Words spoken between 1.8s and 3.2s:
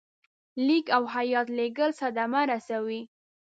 صدمه رسوي.